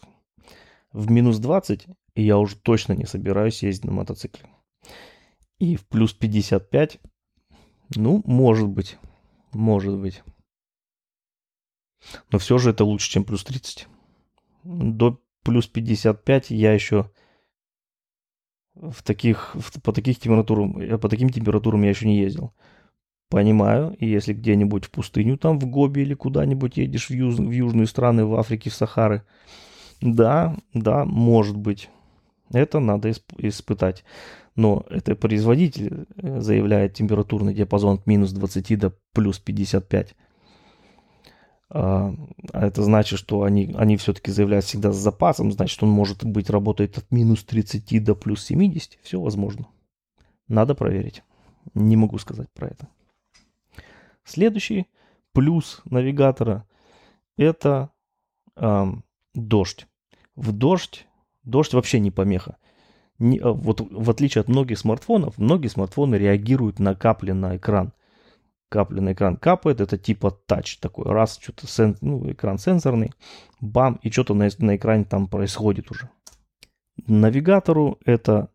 В 0.93 1.11
минус 1.11 1.39
20 1.39 1.87
я 2.15 2.39
уже 2.39 2.57
точно 2.57 2.93
не 2.93 3.07
собираюсь 3.07 3.63
ездить 3.63 3.85
на 3.85 3.93
мотоцикле. 3.93 4.49
И 5.59 5.77
в 5.77 5.87
плюс 5.87 6.13
55, 6.13 6.99
ну, 7.97 8.23
может 8.25 8.69
быть, 8.69 8.99
может 9.53 9.97
быть. 9.97 10.23
Но 12.31 12.39
все 12.39 12.59
же 12.59 12.71
это 12.71 12.85
лучше, 12.85 13.11
чем 13.11 13.25
плюс 13.25 13.45
30. 13.45 13.87
До 14.65 15.21
плюс 15.43 15.67
55 15.67 16.51
я 16.51 16.73
еще 16.73 17.11
в 18.75 19.03
таких, 19.03 19.55
в, 19.55 19.81
по, 19.83 19.93
таких 19.93 20.19
температурам, 20.19 20.99
по 20.99 21.09
таким 21.09 21.31
температурам 21.31 21.83
я 21.83 21.91
еще 21.91 22.07
не 22.07 22.19
ездил. 22.19 22.55
Понимаю, 23.29 23.95
и 23.99 24.07
если 24.07 24.33
где-нибудь 24.33 24.87
в 24.87 24.91
пустыню, 24.91 25.39
там 25.39 25.61
в 25.61 25.67
Гоби 25.67 26.01
или 26.01 26.15
куда-нибудь 26.15 26.79
едешь 26.79 27.09
в, 27.09 27.13
юж, 27.13 27.37
в 27.37 27.51
южные 27.51 27.87
страны, 27.87 28.25
в 28.25 28.35
Африке, 28.35 28.71
в 28.71 28.75
Сахары, 28.75 29.25
да, 30.01 30.57
да, 30.75 31.05
может 31.05 31.57
быть. 31.57 31.91
Это 32.53 32.81
надо 32.81 33.11
исп- 33.11 33.35
испытать. 33.39 34.05
Но 34.61 34.85
это 34.91 35.17
производитель 35.17 36.07
э, 36.17 36.41
заявляет 36.41 36.93
температурный 36.93 37.55
диапазон 37.55 37.95
от 37.95 38.07
минус 38.07 38.31
20 38.33 38.79
до 38.79 38.93
плюс 39.15 39.39
55. 39.39 40.15
А, 41.71 42.13
а 42.53 42.67
это 42.67 42.83
значит, 42.83 43.19
что 43.19 43.45
они, 43.45 43.75
они 43.79 43.97
все-таки 43.97 44.31
заявляют 44.31 44.67
всегда 44.67 44.93
с 44.93 44.97
запасом, 44.97 45.51
значит, 45.51 45.83
он 45.83 45.89
может 45.89 46.27
быть 46.27 46.51
работает 46.51 46.99
от 46.99 47.11
минус 47.11 47.43
30 47.45 48.05
до 48.05 48.15
плюс 48.15 48.45
70. 48.45 48.99
Все 49.03 49.19
возможно. 49.19 49.67
Надо 50.47 50.75
проверить. 50.75 51.23
Не 51.73 51.97
могу 51.97 52.19
сказать 52.19 52.53
про 52.53 52.67
это. 52.67 52.87
Следующий 54.25 54.89
плюс 55.33 55.81
навигатора 55.87 56.67
это 57.39 57.93
э, 58.57 58.85
дождь. 59.33 59.87
В 60.37 60.53
дождь, 60.53 61.07
дождь 61.45 61.73
вообще 61.73 61.99
не 61.99 62.11
помеха. 62.11 62.59
Не, 63.21 63.39
а, 63.39 63.53
вот 63.53 63.81
в 63.81 64.11
отличие 64.11 64.41
от 64.41 64.49
многих 64.49 64.79
смартфонов, 64.79 65.39
многие 65.39 65.69
смартфоны 65.69 66.17
реагируют 66.17 66.81
на 66.81 66.97
капли 66.97 67.31
на 67.31 67.57
экран 67.57 67.93
капля 68.71 69.03
на 69.03 69.13
экран 69.13 69.37
капает, 69.37 69.81
это 69.81 69.99
типа 69.99 70.31
тач 70.31 70.79
такой, 70.79 71.05
раз 71.05 71.39
что-то, 71.39 71.67
сен, 71.67 71.97
ну, 72.01 72.31
экран 72.31 72.57
сенсорный, 72.57 73.13
бам, 73.61 73.99
и 74.03 74.11
что-то 74.11 74.33
на, 74.33 74.49
на 74.59 74.77
экране 74.77 75.05
там 75.05 75.29
происходит 75.29 75.91
уже. 75.91 76.09
Навигатору 77.07 77.99
это, 78.05 78.49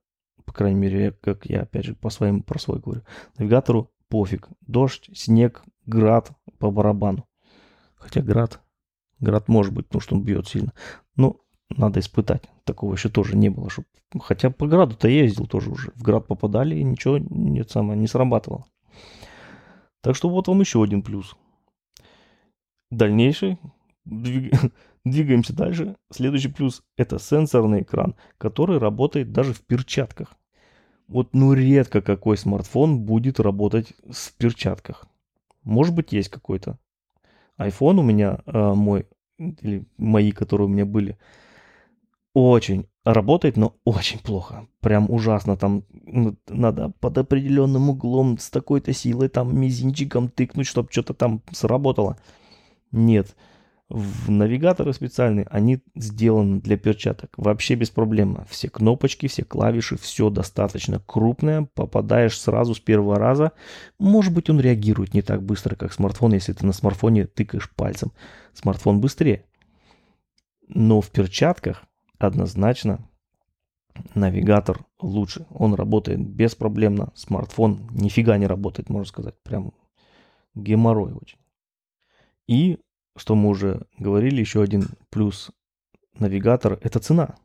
по 0.45 0.53
крайней 0.53 0.79
мере, 0.79 1.11
как 1.11 1.45
я 1.45 1.63
опять 1.63 1.85
же 1.85 1.95
по 1.95 2.09
своим, 2.09 2.41
про 2.41 2.57
свой 2.57 2.79
говорю, 2.79 3.01
навигатору 3.37 3.91
пофиг, 4.07 4.47
дождь, 4.61 5.09
снег, 5.13 5.63
град 5.85 6.31
по 6.59 6.71
барабану. 6.71 7.27
Хотя 7.95 8.21
град, 8.21 8.61
град 9.19 9.47
может 9.49 9.73
быть, 9.73 9.87
потому 9.87 10.01
что 10.01 10.15
он 10.15 10.23
бьет 10.23 10.47
сильно. 10.47 10.73
Но 11.15 11.41
надо 11.69 11.99
испытать. 11.99 12.43
Такого 12.63 12.93
еще 12.93 13.09
тоже 13.09 13.35
не 13.35 13.49
было. 13.49 13.69
Чтоб... 13.69 13.85
Хотя 14.19 14.49
по 14.49 14.67
граду-то 14.67 15.07
ездил 15.07 15.47
тоже 15.47 15.69
уже. 15.69 15.91
В 15.95 16.03
град 16.03 16.27
попадали 16.27 16.75
и 16.75 16.83
ничего 16.83 17.17
нет, 17.17 17.71
самое, 17.71 17.99
не 17.99 18.07
срабатывало. 18.07 18.65
Так 20.01 20.15
что 20.15 20.29
вот 20.29 20.47
вам 20.47 20.59
еще 20.59 20.83
один 20.83 21.01
плюс. 21.01 21.35
Дальнейший. 22.91 23.57
Двиг... 24.05 24.53
Двигаемся 25.05 25.55
дальше. 25.55 25.95
Следующий 26.11 26.47
плюс– 26.47 26.83
это 26.97 27.19
сенсорный 27.19 27.83
экран, 27.83 28.15
который 28.37 28.79
работает 28.79 29.31
даже 29.31 29.53
в 29.53 29.61
перчатках. 29.61 30.33
Вот 31.07 31.33
ну 31.33 31.53
редко 31.53 32.01
какой 32.01 32.37
смартфон 32.37 33.01
будет 33.01 33.39
работать 33.39 33.93
в 34.09 34.33
перчатках. 34.33 35.05
Может 35.63 35.93
быть 35.93 36.11
есть 36.11 36.29
какой-то. 36.29 36.79
iPhone 37.59 37.99
у 37.99 38.03
меня, 38.03 38.39
э, 38.45 38.73
мой, 38.73 39.05
или 39.37 39.85
мои, 39.97 40.31
которые 40.31 40.65
у 40.67 40.71
меня 40.71 40.85
были, 40.85 41.17
очень 42.35 42.85
работает, 43.05 43.55
но 43.55 43.77
очень 43.85 44.19
плохо. 44.19 44.67
Прям 44.81 45.09
ужасно. 45.09 45.55
Там 45.55 45.85
надо 46.49 46.91
под 46.99 47.17
определенным 47.17 47.89
углом 47.89 48.37
с 48.37 48.49
такой-то 48.49 48.91
силой 48.91 49.29
там 49.29 49.57
мизинчиком 49.57 50.27
тыкнуть, 50.27 50.67
чтобы 50.67 50.89
что-то 50.91 51.13
там 51.13 51.41
сработало. 51.53 52.17
Нет. 52.91 53.35
В 53.87 54.29
навигаторы 54.29 54.91
специальные, 54.93 55.47
они 55.49 55.79
сделаны 55.95 56.59
для 56.59 56.75
перчаток. 56.75 57.29
Вообще 57.37 57.75
без 57.75 57.89
проблем. 57.89 58.39
Все 58.49 58.67
кнопочки, 58.67 59.27
все 59.27 59.45
клавиши, 59.45 59.97
все 59.97 60.29
достаточно 60.29 60.99
крупное. 60.99 61.69
Попадаешь 61.73 62.37
сразу 62.37 62.75
с 62.75 62.79
первого 62.79 63.17
раза. 63.17 63.53
Может 63.97 64.33
быть 64.33 64.49
он 64.49 64.59
реагирует 64.59 65.13
не 65.13 65.21
так 65.21 65.41
быстро, 65.41 65.75
как 65.75 65.93
смартфон, 65.93 66.33
если 66.33 66.51
ты 66.51 66.65
на 66.65 66.73
смартфоне 66.73 67.27
тыкаешь 67.27 67.71
пальцем. 67.73 68.11
Смартфон 68.53 68.99
быстрее. 68.99 69.45
Но 70.67 70.99
в 70.99 71.11
перчатках 71.11 71.85
однозначно 72.19 73.07
навигатор 74.13 74.85
лучше. 74.99 75.45
Он 75.49 75.73
работает 75.73 76.19
беспроблемно. 76.19 77.11
Смартфон 77.15 77.87
нифига 77.91 78.37
не 78.37 78.47
работает, 78.47 78.89
можно 78.89 79.05
сказать. 79.05 79.35
Прям 79.43 79.73
геморрой 80.53 81.13
очень. 81.13 81.39
И, 82.47 82.79
что 83.15 83.35
мы 83.35 83.49
уже 83.49 83.87
говорили, 83.97 84.39
еще 84.39 84.61
один 84.61 84.87
плюс 85.09 85.51
навигатор– 86.19 86.79
это 86.81 86.99
цена. 86.99 87.35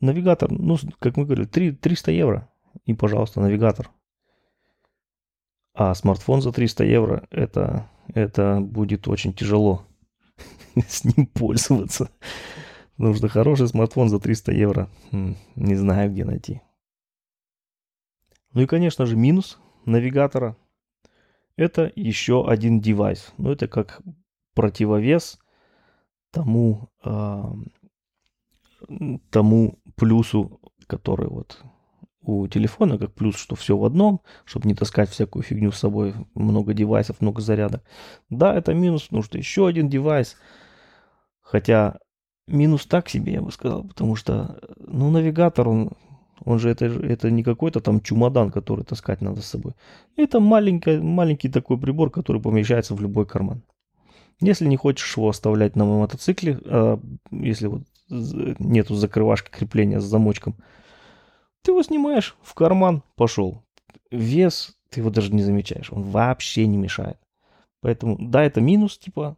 Навигатор, 0.00 0.50
ну, 0.50 0.76
как 0.98 1.16
мы 1.16 1.24
говорили, 1.24 1.46
3, 1.46 1.72
300 1.72 2.12
евро. 2.12 2.48
И, 2.84 2.94
пожалуйста, 2.94 3.40
навигатор. 3.40 3.90
А 5.74 5.94
смартфон 5.94 6.40
за 6.40 6.52
300 6.52 6.84
евро 6.84 7.26
это, 7.30 7.88
это 8.14 8.60
будет 8.60 9.08
очень 9.08 9.34
тяжело 9.34 9.84
с 10.88 11.04
ним 11.04 11.26
пользоваться. 11.26 12.10
Нужно 12.98 13.28
хороший 13.28 13.68
смартфон 13.68 14.08
за 14.08 14.18
300 14.18 14.52
евро. 14.52 14.88
Не 15.10 15.74
знаю, 15.74 16.10
где 16.10 16.24
найти. 16.24 16.62
Ну 18.52 18.62
и, 18.62 18.66
конечно 18.66 19.04
же, 19.04 19.16
минус 19.16 19.58
навигатора. 19.84 20.56
Это 21.56 21.92
еще 21.94 22.48
один 22.48 22.80
девайс. 22.80 23.32
Ну, 23.36 23.50
это 23.50 23.68
как 23.68 24.00
противовес 24.54 25.38
тому, 26.30 26.88
э, 27.04 27.42
тому 29.30 29.78
плюсу, 29.94 30.60
который 30.86 31.28
вот 31.28 31.62
у 32.22 32.48
телефона, 32.48 32.98
как 32.98 33.14
плюс, 33.14 33.36
что 33.36 33.54
все 33.54 33.76
в 33.76 33.84
одном, 33.84 34.20
чтобы 34.44 34.68
не 34.68 34.74
таскать 34.74 35.10
всякую 35.10 35.42
фигню 35.42 35.70
с 35.70 35.78
собой, 35.78 36.14
много 36.34 36.74
девайсов, 36.74 37.20
много 37.20 37.40
зарядок. 37.40 37.84
Да, 38.30 38.54
это 38.54 38.74
минус, 38.74 39.04
потому 39.04 39.22
еще 39.32 39.66
один 39.66 39.88
девайс. 39.88 40.36
Хотя 41.40 41.98
минус 42.46 42.86
так 42.86 43.08
себе, 43.08 43.34
я 43.34 43.42
бы 43.42 43.50
сказал, 43.52 43.84
потому 43.84 44.16
что, 44.16 44.60
ну, 44.78 45.10
навигатор, 45.10 45.68
он, 45.68 45.90
он 46.44 46.58
же 46.58 46.70
это, 46.70 46.86
это 46.86 47.30
не 47.30 47.42
какой-то 47.42 47.80
там 47.80 48.00
чемодан, 48.00 48.50
который 48.50 48.84
таскать 48.84 49.20
надо 49.20 49.42
с 49.42 49.46
собой. 49.46 49.74
Это 50.16 50.40
маленький, 50.40 50.98
маленький 50.98 51.48
такой 51.48 51.78
прибор, 51.78 52.10
который 52.10 52.40
помещается 52.40 52.94
в 52.94 53.00
любой 53.00 53.26
карман. 53.26 53.62
Если 54.40 54.66
не 54.66 54.76
хочешь 54.76 55.16
его 55.16 55.28
оставлять 55.28 55.76
на 55.76 55.84
мотоцикле, 55.84 56.58
а 56.64 57.00
если 57.30 57.66
вот 57.68 57.82
нету 58.08 58.94
закрывашки 58.94 59.50
крепления 59.50 60.00
с 60.00 60.04
замочком, 60.04 60.56
ты 61.62 61.72
его 61.72 61.82
снимаешь 61.82 62.36
в 62.42 62.54
карман, 62.54 63.02
пошел. 63.16 63.62
Вес 64.10 64.76
ты 64.90 65.00
его 65.00 65.10
даже 65.10 65.34
не 65.34 65.42
замечаешь, 65.42 65.90
он 65.90 66.02
вообще 66.02 66.66
не 66.66 66.76
мешает. 66.76 67.18
Поэтому, 67.80 68.16
да, 68.20 68.44
это 68.44 68.60
минус, 68.60 68.98
типа, 68.98 69.36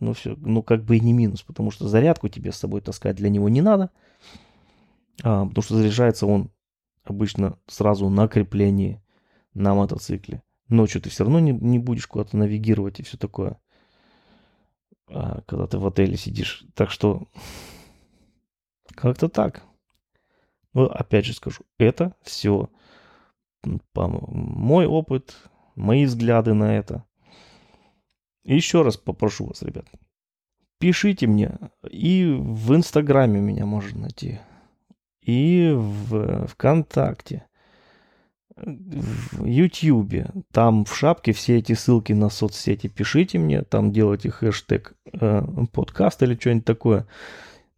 ну 0.00 0.12
все, 0.12 0.36
ну 0.38 0.62
как 0.62 0.84
бы 0.84 0.96
и 0.96 1.00
не 1.00 1.12
минус, 1.12 1.42
потому 1.42 1.70
что 1.70 1.88
зарядку 1.88 2.28
тебе 2.28 2.52
с 2.52 2.56
собой 2.56 2.80
таскать 2.80 3.16
для 3.16 3.28
него 3.28 3.48
не 3.48 3.62
надо, 3.62 3.90
а, 5.22 5.46
потому 5.46 5.62
что 5.62 5.76
заряжается 5.76 6.26
он 6.26 6.50
обычно 7.04 7.58
сразу 7.66 8.08
на 8.08 8.28
креплении 8.28 9.02
на 9.54 9.74
мотоцикле. 9.74 10.42
Ночью 10.68 11.00
ты 11.00 11.10
все 11.10 11.24
равно 11.24 11.40
не, 11.40 11.52
не 11.52 11.78
будешь 11.78 12.06
куда-то 12.06 12.36
навигировать 12.36 13.00
и 13.00 13.02
все 13.02 13.16
такое, 13.16 13.58
а, 15.08 15.40
когда 15.46 15.66
ты 15.66 15.78
в 15.78 15.86
отеле 15.86 16.16
сидишь. 16.16 16.64
Так 16.74 16.90
что 16.90 17.28
как-то 18.94 19.28
так. 19.28 19.62
Но 20.74 20.84
опять 20.86 21.24
же 21.24 21.32
скажу, 21.32 21.62
это 21.78 22.14
все 22.22 22.68
мой 23.64 24.86
опыт, 24.86 25.36
мои 25.74 26.04
взгляды 26.04 26.52
на 26.54 26.76
это. 26.76 27.05
Еще 28.46 28.82
раз 28.82 28.96
попрошу 28.96 29.46
вас, 29.46 29.62
ребят, 29.62 29.86
пишите 30.78 31.26
мне. 31.26 31.58
И 31.90 32.24
в 32.38 32.74
Инстаграме 32.76 33.40
меня 33.40 33.66
можно 33.66 34.02
найти. 34.02 34.38
И 35.20 35.72
в 35.74 36.46
ВКонтакте. 36.46 37.44
В 38.56 39.44
Ютьюбе. 39.44 40.30
Там 40.52 40.84
в 40.84 40.96
шапке 40.96 41.32
все 41.32 41.58
эти 41.58 41.72
ссылки 41.72 42.12
на 42.12 42.28
соцсети 42.28 42.86
пишите 42.86 43.38
мне. 43.38 43.62
Там 43.62 43.90
делайте 43.90 44.30
хэштег 44.30 44.94
э, 45.12 45.42
подкаст 45.72 46.22
или 46.22 46.36
что-нибудь 46.36 46.64
такое. 46.64 47.06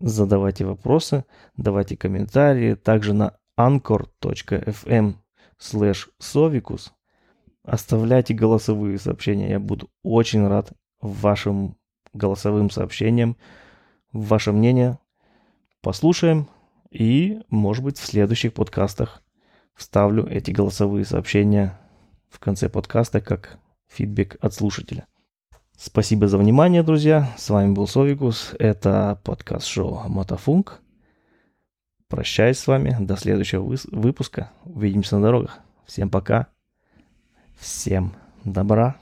Задавайте 0.00 0.66
вопросы, 0.66 1.24
давайте 1.56 1.96
комментарии. 1.96 2.74
Также 2.74 3.14
на 3.14 3.38
anchor.fm 3.58 5.14
slash 5.58 6.08
совикус 6.18 6.92
Оставляйте 7.68 8.32
голосовые 8.32 8.98
сообщения. 8.98 9.50
Я 9.50 9.60
буду 9.60 9.90
очень 10.02 10.46
рад 10.46 10.72
вашим 11.02 11.76
голосовым 12.14 12.70
сообщениям. 12.70 13.36
Ваше 14.10 14.52
мнение 14.52 14.98
послушаем. 15.82 16.48
И, 16.90 17.40
может 17.50 17.84
быть, 17.84 17.98
в 17.98 18.06
следующих 18.06 18.54
подкастах 18.54 19.22
вставлю 19.74 20.26
эти 20.26 20.50
голосовые 20.50 21.04
сообщения 21.04 21.78
в 22.30 22.38
конце 22.38 22.70
подкаста 22.70 23.20
как 23.20 23.58
фидбэк 23.88 24.38
от 24.40 24.54
слушателя. 24.54 25.06
Спасибо 25.76 26.26
за 26.26 26.38
внимание, 26.38 26.82
друзья. 26.82 27.34
С 27.36 27.50
вами 27.50 27.74
был 27.74 27.86
Совикус. 27.86 28.54
Это 28.58 29.20
подкаст-шоу 29.24 30.08
Мотофунк. 30.08 30.80
Прощаюсь 32.08 32.58
с 32.58 32.66
вами. 32.66 32.96
До 32.98 33.16
следующего 33.16 33.76
выпуска. 33.92 34.52
Увидимся 34.64 35.18
на 35.18 35.22
дорогах. 35.26 35.60
Всем 35.84 36.08
пока. 36.08 36.48
Всем 37.58 38.12
добра. 38.44 38.96